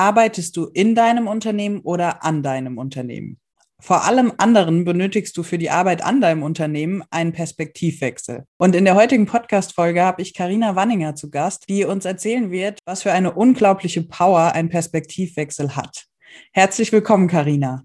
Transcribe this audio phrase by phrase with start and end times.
[0.00, 3.38] Arbeitest du in deinem Unternehmen oder an deinem Unternehmen?
[3.82, 8.44] Vor allem anderen benötigst du für die Arbeit an deinem Unternehmen einen Perspektivwechsel.
[8.56, 12.78] Und in der heutigen Podcast-Folge habe ich Karina Wanninger zu Gast, die uns erzählen wird,
[12.86, 16.06] was für eine unglaubliche Power ein Perspektivwechsel hat.
[16.54, 17.84] Herzlich willkommen, Karina.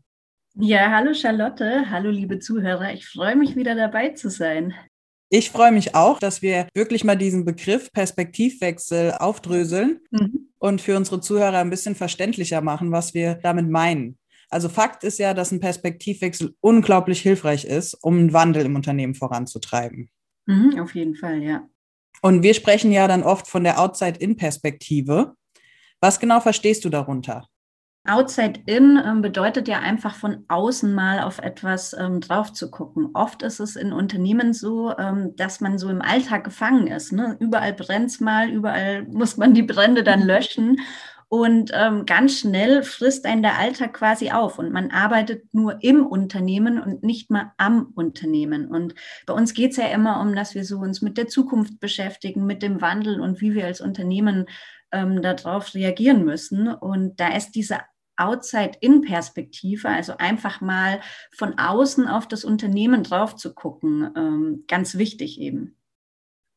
[0.54, 2.94] Ja, hallo Charlotte, hallo liebe Zuhörer.
[2.94, 4.74] Ich freue mich wieder dabei zu sein.
[5.30, 10.45] Ich freue mich auch, dass wir wirklich mal diesen Begriff Perspektivwechsel aufdröseln mhm.
[10.60, 14.18] Und für unsere Zuhörer ein bisschen verständlicher machen, was wir damit meinen.
[14.50, 19.16] Also Fakt ist ja, dass ein Perspektivwechsel unglaublich hilfreich ist, um einen Wandel im Unternehmen
[19.16, 20.10] voranzutreiben.
[20.46, 21.68] Mhm, auf jeden Fall, ja.
[22.22, 25.36] Und wir sprechen ja dann oft von der Outside-In-Perspektive.
[26.00, 27.48] Was genau verstehst du darunter?
[28.08, 33.10] Outside in ähm, bedeutet ja einfach von außen mal auf etwas ähm, drauf zu gucken.
[33.14, 37.12] Oft ist es in Unternehmen so, ähm, dass man so im Alltag gefangen ist.
[37.12, 37.36] Ne?
[37.40, 40.28] Überall brennt es mal, überall muss man die Brände dann mhm.
[40.28, 40.78] löschen.
[41.28, 46.06] Und ähm, ganz schnell frisst einen der Alltag quasi auf und man arbeitet nur im
[46.06, 48.68] Unternehmen und nicht mal am Unternehmen.
[48.68, 48.94] Und
[49.26, 52.46] bei uns geht es ja immer um, dass wir so uns mit der Zukunft beschäftigen,
[52.46, 54.46] mit dem Wandel und wie wir als Unternehmen
[54.92, 56.68] ähm, darauf reagieren müssen.
[56.68, 57.80] Und da ist diese
[58.18, 61.02] Outside-In-Perspektive, also einfach mal
[61.36, 65.78] von außen auf das Unternehmen drauf zu gucken, ähm, ganz wichtig eben.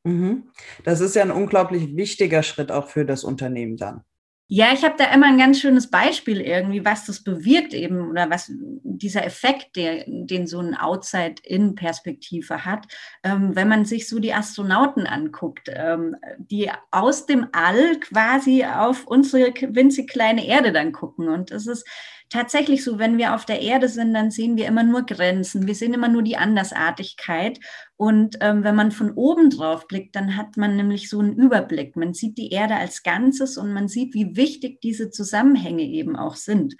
[0.04, 0.50] Mhm.
[0.84, 4.04] Das ist ja ein unglaublich wichtiger Schritt auch für das Unternehmen dann.
[4.50, 8.30] Ja, ich habe da immer ein ganz schönes Beispiel irgendwie, was das bewirkt eben oder
[8.30, 8.50] was
[8.82, 12.86] dieser Effekt, der, den so ein Outside-In-Perspektive hat,
[13.22, 19.06] ähm, wenn man sich so die Astronauten anguckt, ähm, die aus dem All quasi auf
[19.06, 21.28] unsere winzig kleine Erde dann gucken.
[21.28, 21.86] Und es ist
[22.30, 25.74] tatsächlich so, wenn wir auf der Erde sind, dann sehen wir immer nur Grenzen, wir
[25.74, 27.58] sehen immer nur die Andersartigkeit.
[27.96, 31.96] Und ähm, wenn man von oben drauf blickt, dann hat man nämlich so einen Überblick.
[31.96, 36.36] Man sieht die Erde als Ganzes und man sieht, wie wichtig diese Zusammenhänge eben auch
[36.36, 36.76] sind.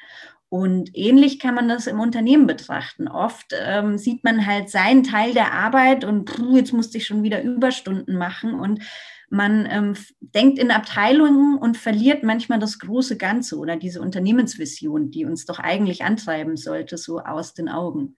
[0.51, 3.07] Und ähnlich kann man das im Unternehmen betrachten.
[3.07, 7.23] Oft ähm, sieht man halt seinen Teil der Arbeit und puh, jetzt musste ich schon
[7.23, 8.55] wieder Überstunden machen.
[8.55, 8.83] Und
[9.31, 15.25] man ähm, denkt in Abteilungen und verliert manchmal das große Ganze oder diese Unternehmensvision, die
[15.25, 18.17] uns doch eigentlich antreiben sollte, so aus den Augen.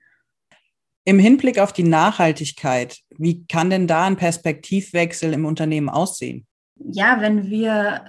[1.04, 6.46] Im Hinblick auf die Nachhaltigkeit, wie kann denn da ein Perspektivwechsel im Unternehmen aussehen?
[6.76, 8.04] Ja, wenn wir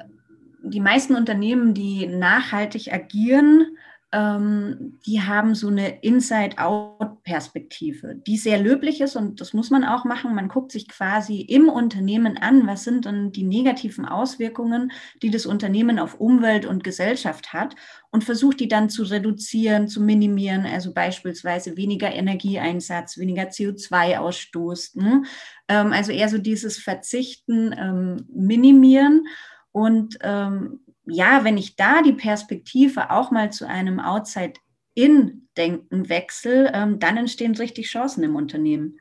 [0.63, 3.77] die meisten Unternehmen, die nachhaltig agieren,
[4.13, 10.03] ähm, die haben so eine Inside-Out-Perspektive, die sehr löblich ist und das muss man auch
[10.03, 10.35] machen.
[10.35, 14.91] Man guckt sich quasi im Unternehmen an, was sind dann die negativen Auswirkungen,
[15.21, 17.77] die das Unternehmen auf Umwelt und Gesellschaft hat
[18.09, 25.01] und versucht die dann zu reduzieren, zu minimieren, also beispielsweise weniger Energieeinsatz, weniger CO2-Ausstoß.
[25.01, 25.23] Ne?
[25.69, 29.25] Ähm, also eher so dieses Verzichten, ähm, minimieren.
[29.71, 36.99] Und ähm, ja, wenn ich da die Perspektive auch mal zu einem Outside-In-Denken wechsle, ähm,
[36.99, 38.99] dann entstehen richtig Chancen im Unternehmen.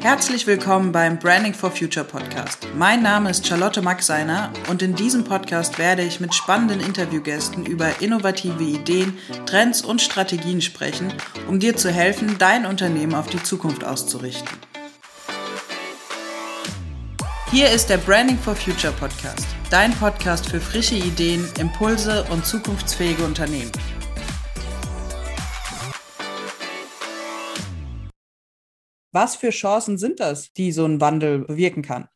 [0.00, 2.68] Herzlich willkommen beim Branding for Future Podcast.
[2.76, 8.02] Mein Name ist Charlotte Maxeiner und in diesem Podcast werde ich mit spannenden Interviewgästen über
[8.02, 11.10] innovative Ideen, Trends und Strategien sprechen,
[11.48, 14.58] um dir zu helfen, dein Unternehmen auf die Zukunft auszurichten.
[17.54, 23.24] Hier ist der Branding for Future Podcast, dein Podcast für frische Ideen, Impulse und zukunftsfähige
[23.24, 23.70] Unternehmen.
[29.12, 32.08] Was für Chancen sind das, die so ein Wandel bewirken kann?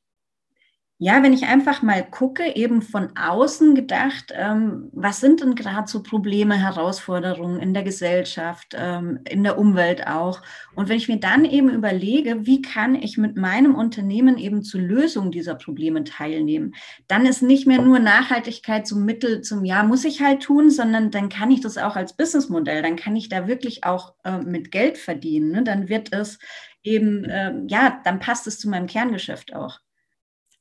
[1.00, 5.86] Ja, wenn ich einfach mal gucke, eben von außen gedacht, ähm, was sind denn gerade
[5.88, 10.42] so Probleme, Herausforderungen in der Gesellschaft, ähm, in der Umwelt auch?
[10.74, 14.80] Und wenn ich mir dann eben überlege, wie kann ich mit meinem Unternehmen eben zur
[14.80, 16.74] Lösung dieser Probleme teilnehmen,
[17.06, 21.12] dann ist nicht mehr nur Nachhaltigkeit zum Mittel zum Ja, muss ich halt tun, sondern
[21.12, 24.72] dann kann ich das auch als Businessmodell, dann kann ich da wirklich auch äh, mit
[24.72, 25.52] Geld verdienen.
[25.52, 25.62] Ne?
[25.62, 26.40] Dann wird es
[26.82, 29.78] eben, äh, ja, dann passt es zu meinem Kerngeschäft auch.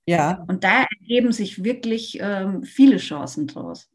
[0.08, 0.44] Ja.
[0.48, 3.90] Und da ergeben sich wirklich ähm, viele Chancen draus.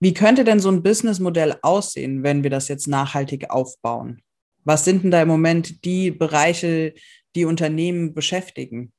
[0.00, 4.22] Wie könnte denn so ein Businessmodell aussehen, wenn wir das jetzt nachhaltig aufbauen?
[4.64, 6.94] Was sind denn da im Moment die Bereiche,
[7.36, 8.92] die Unternehmen beschäftigen?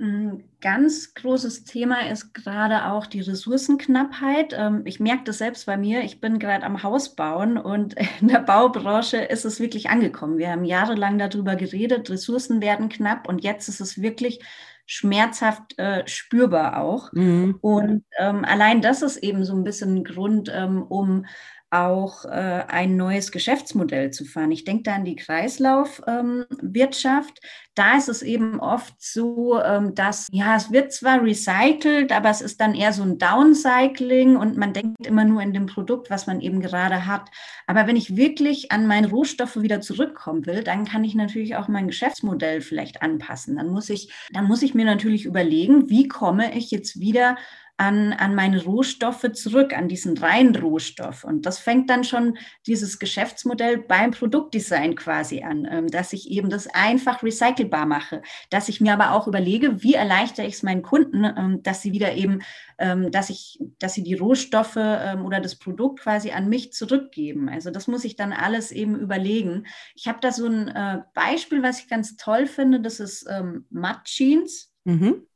[0.00, 4.54] Ein ganz großes Thema ist gerade auch die Ressourcenknappheit.
[4.56, 6.02] Ähm, ich merke das selbst bei mir.
[6.02, 10.38] Ich bin gerade am Haus bauen und in der Baubranche ist es wirklich angekommen.
[10.38, 14.40] Wir haben jahrelang darüber geredet, Ressourcen werden knapp und jetzt ist es wirklich
[14.88, 17.12] schmerzhaft äh, spürbar auch.
[17.12, 17.58] Mhm.
[17.60, 21.26] Und ähm, allein das ist eben so ein bisschen ein Grund, ähm, um
[21.70, 24.50] auch äh, ein neues Geschäftsmodell zu fahren.
[24.52, 27.40] Ich denke da an die Kreislaufwirtschaft.
[27.42, 32.30] Ähm, da ist es eben oft so, ähm, dass ja, es wird zwar recycelt, aber
[32.30, 36.10] es ist dann eher so ein Downcycling und man denkt immer nur in dem Produkt,
[36.10, 37.30] was man eben gerade hat.
[37.66, 41.68] Aber wenn ich wirklich an meine Rohstoffe wieder zurückkommen will, dann kann ich natürlich auch
[41.68, 43.56] mein Geschäftsmodell vielleicht anpassen.
[43.56, 47.36] Dann muss ich, dann muss ich mir natürlich überlegen, wie komme ich jetzt wieder
[47.78, 51.22] an, an meine Rohstoffe zurück, an diesen reinen Rohstoff.
[51.22, 52.36] Und das fängt dann schon
[52.66, 58.68] dieses Geschäftsmodell beim Produktdesign quasi an, ähm, dass ich eben das einfach recycelbar mache, dass
[58.68, 62.14] ich mir aber auch überlege, wie erleichtere ich es meinen Kunden, ähm, dass sie wieder
[62.14, 62.40] eben,
[62.78, 67.48] ähm, dass ich, dass sie die Rohstoffe oder das Produkt quasi an mich zurückgeben.
[67.48, 69.66] Also das muss ich dann alles eben überlegen.
[69.94, 73.28] Ich habe da so ein äh, Beispiel, was ich ganz toll finde, das ist
[73.70, 74.72] Mud Jeans.
[74.84, 75.28] Mhm.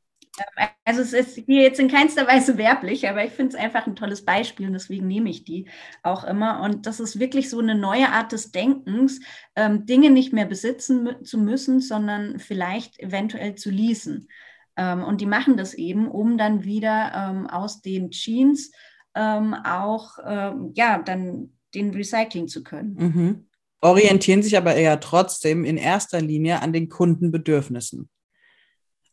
[0.85, 3.95] Also es ist hier jetzt in keinster Weise werblich, aber ich finde es einfach ein
[3.95, 5.69] tolles Beispiel und deswegen nehme ich die
[6.01, 6.61] auch immer.
[6.61, 9.19] Und das ist wirklich so eine neue Art des Denkens,
[9.55, 14.27] ähm, Dinge nicht mehr besitzen zu müssen, sondern vielleicht eventuell zu leasen.
[14.75, 18.71] Ähm, und die machen das eben, um dann wieder ähm, aus den Jeans
[19.15, 22.95] ähm, auch ähm, ja dann den recyceln zu können.
[22.95, 23.47] Mhm.
[23.81, 28.09] Orientieren sich aber eher trotzdem in erster Linie an den Kundenbedürfnissen.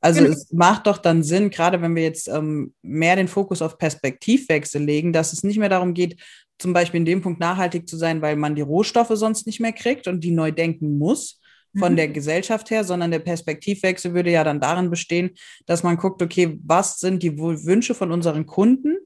[0.00, 0.32] Also genau.
[0.32, 4.82] es macht doch dann Sinn, gerade wenn wir jetzt ähm, mehr den Fokus auf Perspektivwechsel
[4.82, 6.20] legen, dass es nicht mehr darum geht,
[6.58, 9.72] zum Beispiel in dem Punkt nachhaltig zu sein, weil man die Rohstoffe sonst nicht mehr
[9.72, 11.40] kriegt und die neu denken muss
[11.78, 11.96] von mhm.
[11.96, 15.30] der Gesellschaft her, sondern der Perspektivwechsel würde ja dann darin bestehen,
[15.66, 18.96] dass man guckt, okay, was sind die Wünsche von unseren Kunden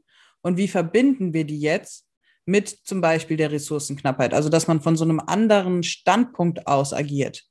[0.43, 2.07] und wie verbinden wir die jetzt
[2.47, 4.33] mit zum Beispiel der Ressourcenknappheit?
[4.33, 7.45] Also dass man von so einem anderen Standpunkt aus agiert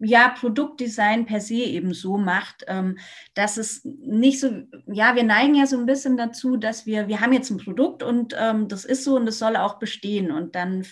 [0.00, 2.98] ja, Produktdesign per se eben so macht, ähm,
[3.34, 7.20] dass es nicht so, ja, wir neigen ja so ein bisschen dazu, dass wir, wir
[7.20, 10.54] haben jetzt ein Produkt und ähm, das ist so und das soll auch bestehen und
[10.54, 10.84] dann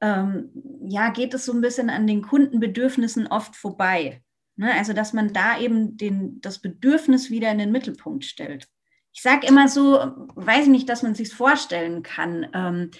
[0.00, 0.50] ähm,
[0.88, 4.22] ja, geht es so ein bisschen an den Kundenbedürfnissen oft vorbei.
[4.56, 4.72] Ne?
[4.74, 8.68] Also, dass man da eben den, das Bedürfnis wieder in den Mittelpunkt stellt.
[9.12, 12.46] Ich sage immer so, weiß ich nicht, dass man sich vorstellen kann.
[12.52, 12.90] Ähm,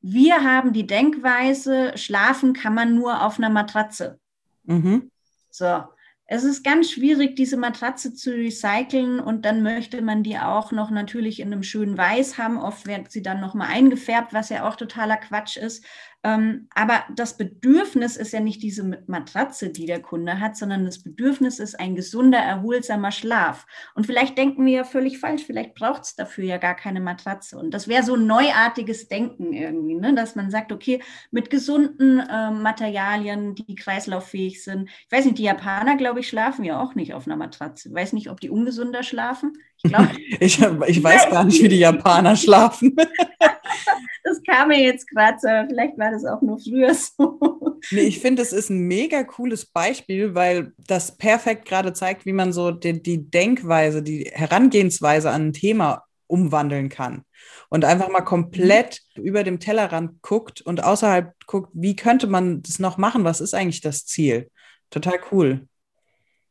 [0.00, 4.18] wir haben die Denkweise, schlafen kann man nur auf einer Matratze.
[4.64, 5.10] Mhm.
[5.50, 5.84] So,
[6.26, 10.90] es ist ganz schwierig, diese Matratze zu recyceln und dann möchte man die auch noch
[10.90, 12.58] natürlich in einem schönen Weiß haben.
[12.58, 15.84] Oft wird sie dann nochmal eingefärbt, was ja auch totaler Quatsch ist.
[16.24, 21.02] Ähm, aber das Bedürfnis ist ja nicht diese Matratze, die der Kunde hat, sondern das
[21.02, 23.66] Bedürfnis ist ein gesunder, erholsamer Schlaf.
[23.94, 27.58] Und vielleicht denken wir ja völlig falsch, vielleicht braucht es dafür ja gar keine Matratze.
[27.58, 30.14] Und das wäre so ein neuartiges Denken irgendwie, ne?
[30.14, 31.02] dass man sagt, okay,
[31.32, 34.88] mit gesunden äh, Materialien, die kreislauffähig sind.
[35.06, 37.88] Ich weiß nicht, die Japaner, glaube ich, schlafen ja auch nicht auf einer Matratze.
[37.88, 39.54] Ich weiß nicht, ob die ungesunder schlafen.
[39.82, 40.06] Ich, glaub,
[40.40, 42.94] ich, ich weiß gar nicht, wie die Japaner schlafen.
[44.24, 47.80] das kam mir jetzt gerade so, vielleicht war das auch nur früher so.
[47.90, 52.32] Nee, ich finde, es ist ein mega cooles Beispiel, weil das perfekt gerade zeigt, wie
[52.32, 57.24] man so die, die Denkweise, die Herangehensweise an ein Thema umwandeln kann
[57.68, 59.24] und einfach mal komplett mhm.
[59.24, 63.24] über dem Tellerrand guckt und außerhalb guckt, wie könnte man das noch machen?
[63.24, 64.50] Was ist eigentlich das Ziel?
[64.90, 65.66] Total cool.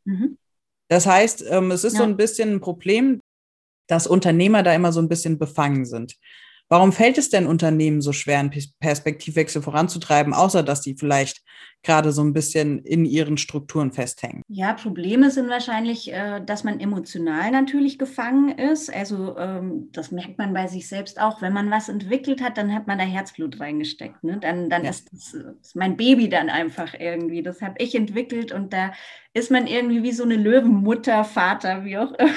[0.04, 0.38] Mhm.
[0.88, 2.00] Das heißt, ähm, es ist ja.
[2.00, 3.22] so ein bisschen ein Problem,
[3.88, 6.16] dass Unternehmer da immer so ein bisschen befangen sind.
[6.72, 11.42] Warum fällt es denn Unternehmen so schwer, einen Perspektivwechsel voranzutreiben, außer dass sie vielleicht
[11.84, 14.42] gerade so ein bisschen in ihren Strukturen festhängen?
[14.48, 18.90] Ja, Probleme sind wahrscheinlich, äh, dass man emotional natürlich gefangen ist.
[18.94, 21.42] Also ähm, das merkt man bei sich selbst auch.
[21.42, 24.24] Wenn man was entwickelt hat, dann hat man da Herzblut reingesteckt.
[24.24, 24.38] Ne?
[24.40, 24.92] Dann, dann ja.
[24.92, 27.44] ist, das, ist mein Baby dann einfach irgendwie.
[27.44, 28.94] Das habe ich entwickelt und da
[29.34, 32.32] ist man irgendwie wie so eine Löwenmutter, Vater, wie auch immer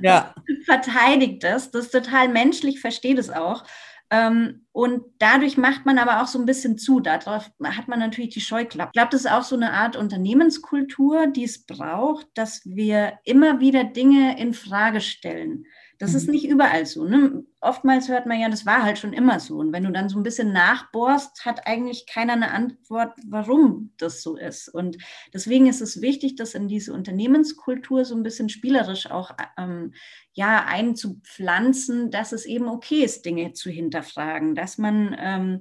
[0.00, 0.34] ja.
[0.64, 1.70] verteidigt das.
[1.70, 3.64] Das ist total menschlich, versteht es auch.
[4.10, 7.00] Ähm, und dadurch macht man aber auch so ein bisschen zu.
[7.00, 8.90] Darauf hat man natürlich die Scheuklappe.
[8.90, 13.60] Ich glaube, das ist auch so eine Art Unternehmenskultur, die es braucht, dass wir immer
[13.60, 15.64] wieder Dinge in Frage stellen.
[15.98, 16.16] Das mhm.
[16.16, 17.04] ist nicht überall so.
[17.04, 17.44] Ne?
[17.60, 19.56] Oftmals hört man ja, das war halt schon immer so.
[19.56, 24.22] Und wenn du dann so ein bisschen nachbohrst, hat eigentlich keiner eine Antwort, warum das
[24.22, 24.68] so ist.
[24.68, 24.98] Und
[25.32, 29.94] deswegen ist es wichtig, das in diese Unternehmenskultur so ein bisschen spielerisch auch ähm,
[30.32, 35.60] ja, einzupflanzen, dass es eben okay ist, Dinge zu hinterfragen, dass man ähm,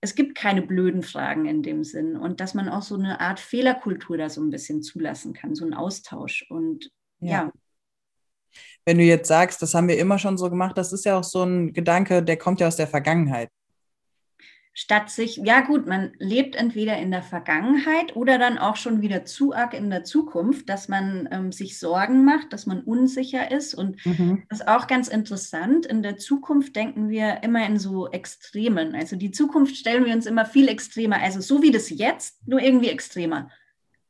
[0.00, 3.40] es gibt keine blöden Fragen in dem Sinn und dass man auch so eine Art
[3.40, 6.46] Fehlerkultur da so ein bisschen zulassen kann, so ein Austausch.
[6.50, 7.30] Und ja.
[7.30, 7.52] ja
[8.86, 11.24] wenn du jetzt sagst, das haben wir immer schon so gemacht, das ist ja auch
[11.24, 13.50] so ein Gedanke, der kommt ja aus der Vergangenheit.
[14.78, 19.24] statt sich, ja gut, man lebt entweder in der Vergangenheit oder dann auch schon wieder
[19.24, 23.74] zu arg in der Zukunft, dass man ähm, sich Sorgen macht, dass man unsicher ist.
[23.74, 24.44] Und mhm.
[24.48, 25.84] das ist auch ganz interessant.
[25.84, 28.94] In der Zukunft denken wir immer in so Extremen.
[28.94, 31.16] Also die Zukunft stellen wir uns immer viel extremer.
[31.20, 33.50] Also so wie das jetzt, nur irgendwie extremer.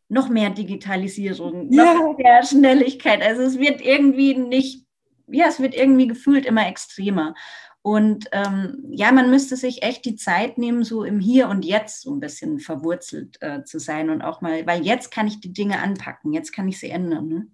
[0.08, 1.94] Noch mehr Digitalisierung, ja.
[1.94, 3.22] noch mehr Schnelligkeit.
[3.22, 4.86] Also es wird irgendwie nicht,
[5.26, 7.34] ja, es wird irgendwie gefühlt immer extremer.
[7.82, 12.02] Und ähm, ja, man müsste sich echt die Zeit nehmen, so im Hier und Jetzt
[12.02, 15.52] so ein bisschen verwurzelt äh, zu sein und auch mal, weil jetzt kann ich die
[15.52, 17.28] Dinge anpacken, jetzt kann ich sie ändern.
[17.28, 17.46] Ne?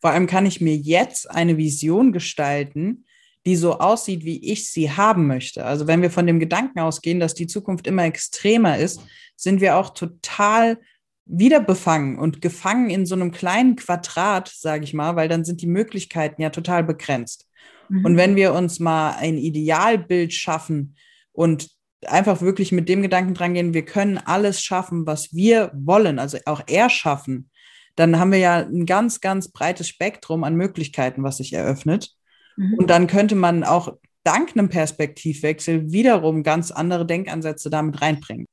[0.00, 3.04] Vor allem kann ich mir jetzt eine Vision gestalten,
[3.46, 5.64] die so aussieht, wie ich sie haben möchte.
[5.64, 9.00] Also wenn wir von dem Gedanken ausgehen, dass die Zukunft immer extremer ist,
[9.36, 10.78] sind wir auch total
[11.26, 15.62] wieder befangen und gefangen in so einem kleinen Quadrat, sage ich mal, weil dann sind
[15.62, 17.48] die Möglichkeiten ja total begrenzt.
[17.88, 18.04] Mhm.
[18.04, 20.96] Und wenn wir uns mal ein Idealbild schaffen
[21.32, 21.70] und
[22.06, 26.38] einfach wirklich mit dem Gedanken dran gehen, wir können alles schaffen, was wir wollen, also
[26.44, 27.50] auch erschaffen,
[27.96, 32.10] dann haben wir ja ein ganz, ganz breites Spektrum an Möglichkeiten, was sich eröffnet.
[32.56, 32.74] Mhm.
[32.74, 38.46] Und dann könnte man auch dank einem Perspektivwechsel wiederum ganz andere Denkansätze damit reinbringen.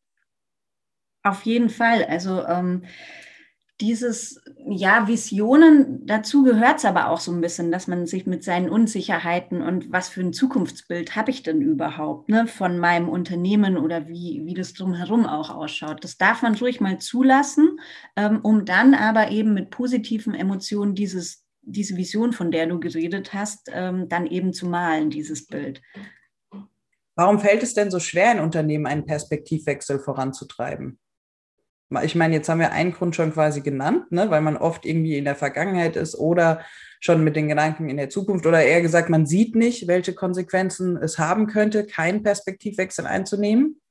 [1.23, 2.05] Auf jeden Fall.
[2.05, 2.83] Also ähm,
[3.81, 8.43] dieses, ja, Visionen, dazu gehört es aber auch so ein bisschen, dass man sich mit
[8.43, 13.77] seinen Unsicherheiten und was für ein Zukunftsbild habe ich denn überhaupt ne, von meinem Unternehmen
[13.77, 16.03] oder wie, wie das drumherum auch ausschaut.
[16.03, 17.79] Das darf man ruhig mal zulassen,
[18.15, 23.33] ähm, um dann aber eben mit positiven Emotionen dieses, diese Vision, von der du geredet
[23.33, 25.81] hast, ähm, dann eben zu malen, dieses Bild.
[27.15, 30.99] Warum fällt es denn so schwer, in Unternehmen einen Perspektivwechsel voranzutreiben?
[32.03, 35.17] Ich meine, jetzt haben wir einen Grund schon quasi genannt, ne, weil man oft irgendwie
[35.17, 36.61] in der Vergangenheit ist oder
[36.99, 40.97] schon mit den Gedanken in der Zukunft oder eher gesagt, man sieht nicht, welche Konsequenzen
[40.97, 43.81] es haben könnte, keinen Perspektivwechsel einzunehmen.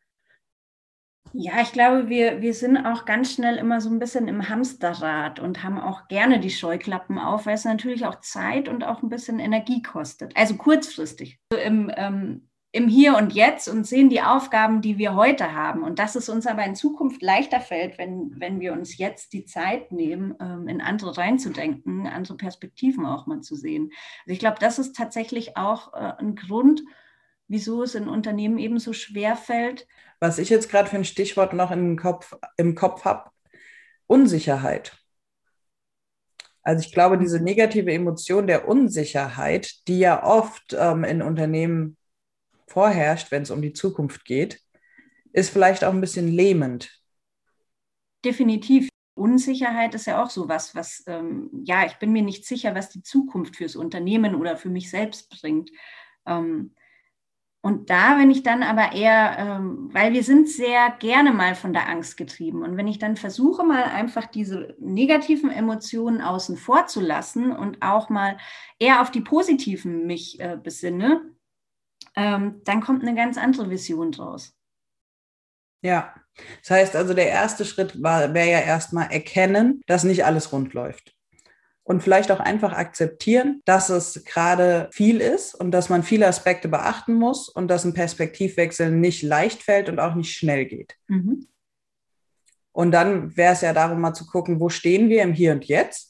[1.32, 5.38] Ja, ich glaube, wir, wir sind auch ganz schnell immer so ein bisschen im Hamsterrad
[5.38, 9.10] und haben auch gerne die Scheuklappen auf, weil es natürlich auch Zeit und auch ein
[9.10, 10.36] bisschen Energie kostet.
[10.36, 11.38] Also kurzfristig.
[11.64, 15.82] Im ähm, im Hier und Jetzt und sehen die Aufgaben, die wir heute haben.
[15.82, 19.44] Und dass es uns aber in Zukunft leichter fällt, wenn, wenn wir uns jetzt die
[19.44, 23.90] Zeit nehmen, ähm, in andere reinzudenken, andere Perspektiven auch mal zu sehen.
[24.24, 26.82] Also ich glaube, das ist tatsächlich auch äh, ein Grund,
[27.48, 29.88] wieso es in Unternehmen eben so schwer fällt.
[30.20, 33.30] Was ich jetzt gerade für ein Stichwort noch im Kopf, im Kopf habe,
[34.06, 34.96] Unsicherheit.
[36.62, 41.96] Also ich glaube, diese negative Emotion der Unsicherheit, die ja oft ähm, in Unternehmen
[42.70, 44.60] vorherrscht, wenn es um die Zukunft geht,
[45.32, 46.90] ist vielleicht auch ein bisschen lähmend.
[48.24, 48.88] Definitiv.
[49.14, 52.88] Unsicherheit ist ja auch so was, was, ähm, ja, ich bin mir nicht sicher, was
[52.88, 55.70] die Zukunft fürs Unternehmen oder für mich selbst bringt.
[56.26, 56.74] Ähm,
[57.62, 61.74] und da, wenn ich dann aber eher, ähm, weil wir sind sehr gerne mal von
[61.74, 62.62] der Angst getrieben.
[62.62, 67.82] Und wenn ich dann versuche, mal einfach diese negativen Emotionen außen vor zu lassen und
[67.82, 68.38] auch mal
[68.78, 71.20] eher auf die positiven mich äh, besinne,
[72.16, 74.54] ähm, dann kommt eine ganz andere Vision draus.
[75.82, 76.14] Ja,
[76.60, 81.14] das heißt also, der erste Schritt wäre ja erstmal erkennen, dass nicht alles rund läuft.
[81.82, 86.68] Und vielleicht auch einfach akzeptieren, dass es gerade viel ist und dass man viele Aspekte
[86.68, 90.96] beachten muss und dass ein Perspektivwechsel nicht leicht fällt und auch nicht schnell geht.
[91.08, 91.48] Mhm.
[92.72, 95.64] Und dann wäre es ja darum, mal zu gucken, wo stehen wir im Hier und
[95.64, 96.09] Jetzt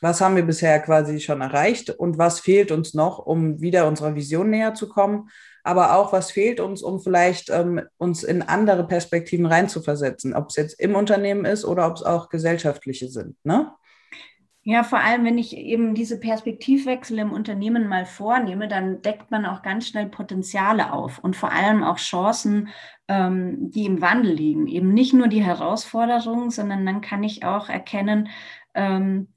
[0.00, 4.14] was haben wir bisher quasi schon erreicht und was fehlt uns noch, um wieder unserer
[4.14, 5.28] Vision näher zu kommen,
[5.62, 10.56] aber auch was fehlt uns, um vielleicht ähm, uns in andere Perspektiven reinzuversetzen, ob es
[10.56, 13.36] jetzt im Unternehmen ist oder ob es auch gesellschaftliche sind.
[13.44, 13.70] Ne?
[14.62, 19.46] Ja, vor allem, wenn ich eben diese Perspektivwechsel im Unternehmen mal vornehme, dann deckt man
[19.46, 22.68] auch ganz schnell Potenziale auf und vor allem auch Chancen,
[23.08, 24.66] ähm, die im Wandel liegen.
[24.66, 28.28] Eben nicht nur die Herausforderungen, sondern dann kann ich auch erkennen,
[28.74, 29.28] ähm,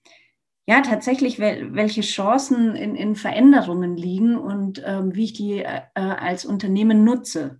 [0.65, 5.81] ja, tatsächlich, wel welche Chancen in, in Veränderungen liegen und ähm, wie ich die äh,
[5.93, 7.59] als Unternehmen nutze.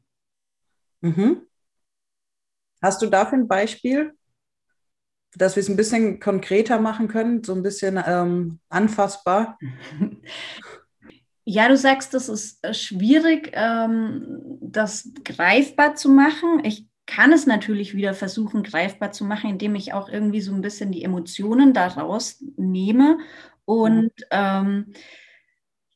[1.02, 1.42] Mhm.
[2.82, 4.14] Hast du dafür ein Beispiel,
[5.36, 9.58] dass wir es ein bisschen konkreter machen können, so ein bisschen ähm, anfassbar?
[11.46, 16.64] Ja, du sagst, das ist äh, schwierig, ähm, das greifbar zu machen.
[16.64, 20.62] Ich kann es natürlich wieder versuchen, greifbar zu machen, indem ich auch irgendwie so ein
[20.62, 23.18] bisschen die Emotionen daraus nehme
[23.66, 24.94] und ähm,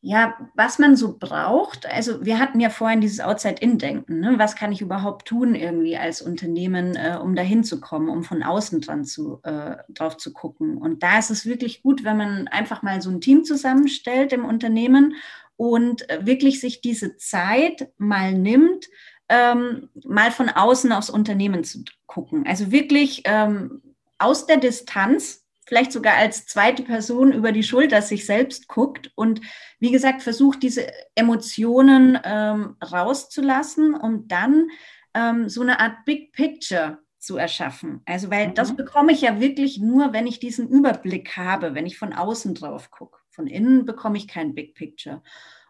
[0.01, 4.35] ja, was man so braucht, also wir hatten ja vorhin dieses Outside-In-Denken, ne?
[4.37, 8.43] was kann ich überhaupt tun irgendwie als Unternehmen, äh, um dahin zu kommen, um von
[8.43, 10.77] außen dran zu, äh, drauf zu gucken.
[10.77, 14.45] Und da ist es wirklich gut, wenn man einfach mal so ein Team zusammenstellt im
[14.45, 15.15] Unternehmen
[15.57, 18.87] und äh, wirklich sich diese Zeit mal nimmt,
[19.29, 22.45] ähm, mal von außen aufs Unternehmen zu gucken.
[22.47, 23.81] Also wirklich ähm,
[24.17, 29.41] aus der Distanz, vielleicht sogar als zweite Person über die Schulter sich selbst guckt und
[29.79, 34.69] wie gesagt versucht, diese Emotionen ähm, rauszulassen, um dann
[35.13, 38.01] ähm, so eine Art Big Picture zu erschaffen.
[38.05, 38.53] Also, weil mhm.
[38.53, 42.55] das bekomme ich ja wirklich nur, wenn ich diesen Überblick habe, wenn ich von außen
[42.55, 43.19] drauf gucke.
[43.29, 45.21] Von innen bekomme ich kein Big Picture.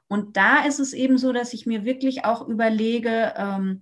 [0.08, 3.82] Und da ist es eben so, dass ich mir wirklich auch überlege, ähm,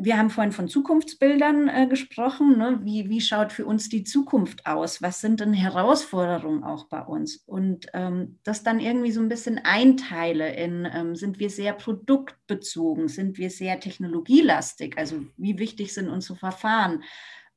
[0.00, 2.56] wir haben vorhin von Zukunftsbildern äh, gesprochen.
[2.56, 2.78] Ne?
[2.84, 5.02] Wie, wie schaut für uns die Zukunft aus?
[5.02, 7.42] Was sind denn Herausforderungen auch bei uns?
[7.46, 13.08] Und ähm, das dann irgendwie so ein bisschen einteile in, ähm, sind wir sehr produktbezogen?
[13.08, 14.96] Sind wir sehr technologielastig?
[14.96, 17.02] Also wie wichtig sind unsere Verfahren?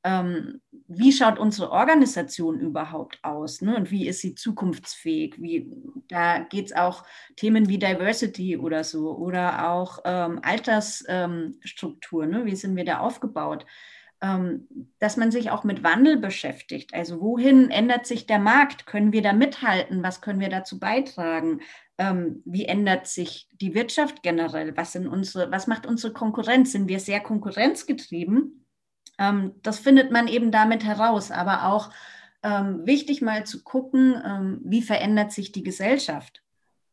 [0.03, 3.75] Ähm, wie schaut unsere Organisation überhaupt aus ne?
[3.75, 5.35] und wie ist sie zukunftsfähig?
[5.41, 5.71] Wie,
[6.07, 7.03] da geht es auch
[7.35, 12.45] Themen wie Diversity oder so oder auch ähm, Altersstruktur, ne?
[12.45, 13.65] wie sind wir da aufgebaut?
[14.23, 14.67] Ähm,
[14.99, 16.93] dass man sich auch mit Wandel beschäftigt.
[16.93, 18.85] Also wohin ändert sich der Markt?
[18.85, 20.03] Können wir da mithalten?
[20.03, 21.61] Was können wir dazu beitragen?
[21.97, 24.77] Ähm, wie ändert sich die Wirtschaft generell?
[24.77, 26.71] Was, sind unsere, was macht unsere Konkurrenz?
[26.71, 28.60] Sind wir sehr konkurrenzgetrieben?
[29.17, 31.91] Ähm, das findet man eben damit heraus, aber auch
[32.43, 36.43] ähm, wichtig mal zu gucken, ähm, wie verändert sich die Gesellschaft.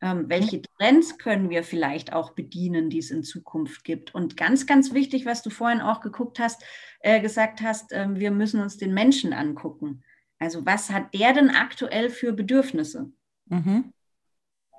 [0.01, 4.15] Welche Trends können wir vielleicht auch bedienen, die es in Zukunft gibt?
[4.15, 6.63] Und ganz, ganz wichtig, was du vorhin auch geguckt hast,
[7.01, 10.01] äh, gesagt hast, wir müssen uns den Menschen angucken.
[10.39, 13.11] Also was hat der denn aktuell für Bedürfnisse?
[13.47, 13.91] Mhm.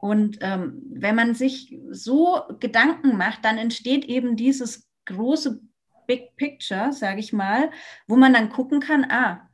[0.00, 5.60] Und ähm, wenn man sich so Gedanken macht, dann entsteht eben dieses große
[6.10, 7.70] Big Picture, sage ich mal,
[8.08, 9.48] wo man dann gucken kann, ah,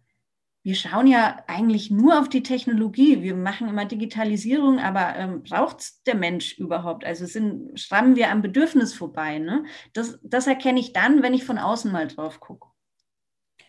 [0.62, 3.20] wir schauen ja eigentlich nur auf die Technologie.
[3.20, 7.04] Wir machen immer Digitalisierung, aber ähm, braucht es der Mensch überhaupt?
[7.04, 9.38] Also sind, schrammen wir am Bedürfnis vorbei.
[9.38, 9.66] Ne?
[9.92, 12.70] Das, das erkenne ich dann, wenn ich von außen mal drauf gucke.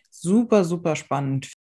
[0.09, 1.51] Super, super spannend.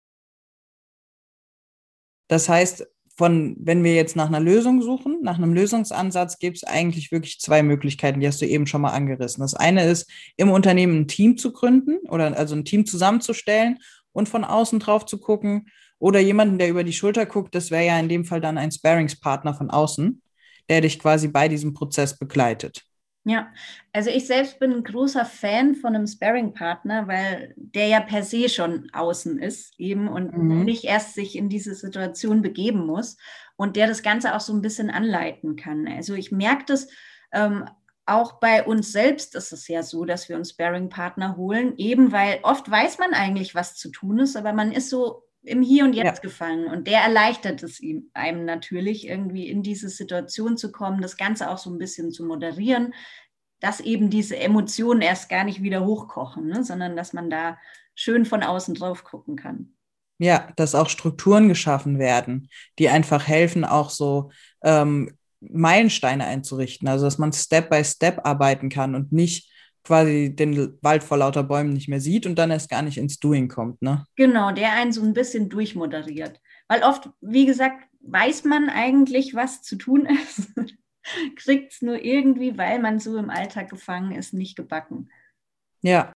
[2.28, 2.86] Das heißt,
[3.16, 7.40] von, wenn wir jetzt nach einer Lösung suchen, nach einem Lösungsansatz, gibt es eigentlich wirklich
[7.40, 9.40] zwei Möglichkeiten, die hast du eben schon mal angerissen.
[9.40, 13.78] Das eine ist, im Unternehmen ein Team zu gründen oder also ein Team zusammenzustellen
[14.12, 15.68] und von außen drauf zu gucken
[15.98, 18.70] oder jemanden, der über die Schulter guckt, das wäre ja in dem Fall dann ein
[18.70, 20.20] Sparingspartner von außen,
[20.68, 22.85] der dich quasi bei diesem Prozess begleitet.
[23.28, 23.52] Ja,
[23.92, 28.48] also ich selbst bin ein großer Fan von einem Sparring-Partner, weil der ja per se
[28.48, 30.62] schon außen ist eben und mhm.
[30.62, 33.16] nicht erst sich in diese Situation begeben muss
[33.56, 35.88] und der das Ganze auch so ein bisschen anleiten kann.
[35.88, 36.86] Also ich merke das
[37.32, 37.64] ähm,
[38.06, 42.38] auch bei uns selbst ist es ja so, dass wir uns Sparring-Partner holen, eben weil
[42.44, 45.94] oft weiß man eigentlich, was zu tun ist, aber man ist so im Hier und
[45.94, 46.22] Jetzt ja.
[46.22, 46.66] gefangen.
[46.66, 51.50] Und der erleichtert es ihm, einem natürlich, irgendwie in diese Situation zu kommen, das Ganze
[51.50, 52.94] auch so ein bisschen zu moderieren,
[53.60, 56.64] dass eben diese Emotionen erst gar nicht wieder hochkochen, ne?
[56.64, 57.56] sondern dass man da
[57.94, 59.72] schön von außen drauf gucken kann.
[60.18, 64.30] Ja, dass auch Strukturen geschaffen werden, die einfach helfen, auch so
[64.62, 66.88] ähm, Meilensteine einzurichten.
[66.88, 69.50] Also dass man Step by Step arbeiten kann und nicht
[69.86, 73.20] quasi den Wald vor lauter Bäumen nicht mehr sieht und dann erst gar nicht ins
[73.20, 74.04] Doing kommt, ne?
[74.16, 76.40] Genau, der einen so ein bisschen durchmoderiert.
[76.66, 80.50] Weil oft, wie gesagt, weiß man eigentlich, was zu tun ist,
[81.36, 85.08] kriegt es nur irgendwie, weil man so im Alltag gefangen ist, nicht gebacken.
[85.82, 86.12] Ja.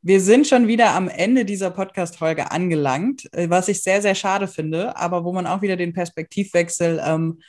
[0.00, 4.46] Wir sind schon wieder am Ende dieser Podcast-Folge angelangt, äh, was ich sehr, sehr schade
[4.46, 7.40] finde, aber wo man auch wieder den Perspektivwechsel ähm,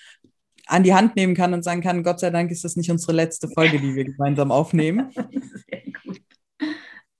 [0.69, 3.13] an die Hand nehmen kann und sagen kann, Gott sei Dank ist das nicht unsere
[3.13, 5.11] letzte Folge, die wir gemeinsam aufnehmen.
[5.15, 6.21] Sehr gut.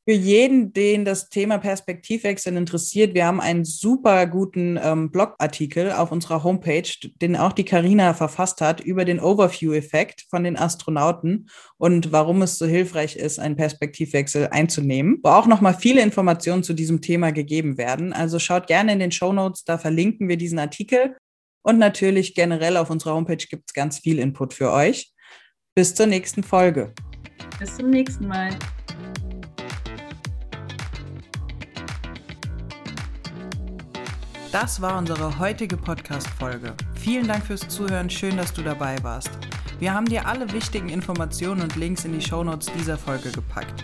[0.09, 6.11] Für jeden, den das Thema Perspektivwechsel interessiert, wir haben einen super guten ähm, Blogartikel auf
[6.11, 6.89] unserer Homepage,
[7.21, 12.57] den auch die Karina verfasst hat, über den Overview-Effekt von den Astronauten und warum es
[12.57, 17.77] so hilfreich ist, einen Perspektivwechsel einzunehmen, wo auch nochmal viele Informationen zu diesem Thema gegeben
[17.77, 18.11] werden.
[18.11, 21.17] Also schaut gerne in den Show Notes, da verlinken wir diesen Artikel.
[21.61, 25.13] Und natürlich generell auf unserer Homepage gibt es ganz viel Input für euch.
[25.75, 26.93] Bis zur nächsten Folge.
[27.59, 28.49] Bis zum nächsten Mal.
[34.51, 36.73] Das war unsere heutige Podcast-Folge.
[36.95, 38.09] Vielen Dank fürs Zuhören.
[38.09, 39.29] Schön, dass du dabei warst.
[39.79, 43.83] Wir haben dir alle wichtigen Informationen und Links in die Shownotes dieser Folge gepackt.